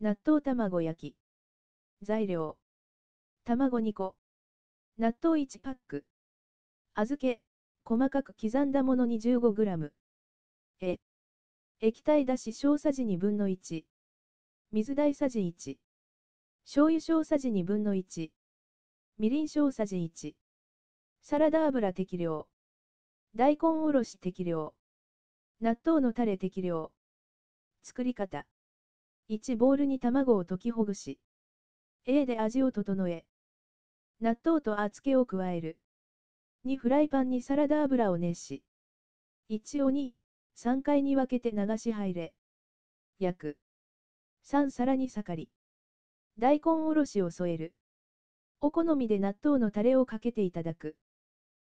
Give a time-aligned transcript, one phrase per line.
[0.00, 1.16] 納豆卵焼き。
[2.06, 2.56] 材料。
[3.44, 4.14] 卵2個。
[4.96, 6.04] 納豆1パック。
[6.94, 7.40] 小豆、
[7.82, 9.90] 細かく刻んだもの 25g。
[10.82, 10.98] え。
[11.80, 13.82] 液体だし小さじ2分の1。
[14.70, 15.78] 水大さじ1。
[16.62, 18.28] 醤油小さじ2分の1。
[19.18, 20.36] みりん小さじ1。
[21.22, 22.46] サラダ油適量。
[23.34, 24.74] 大根おろし適量。
[25.60, 26.92] 納豆のタレ適量。
[27.82, 28.46] 作り方。
[29.30, 31.18] 1ボウルに卵を溶きほぐし。
[32.06, 33.26] A で味を整え。
[34.20, 35.76] 納豆と厚けを加える。
[36.64, 38.62] 2フライパンにサラダ油を熱し。
[39.50, 40.12] 1を2、
[40.56, 42.32] 3回に分けて流し入れ。
[43.18, 43.56] 焼く。
[44.44, 45.48] 3皿に盛り。
[46.38, 47.74] 大根おろしを添える。
[48.62, 50.96] お好みで納豆のタレをかけていただく。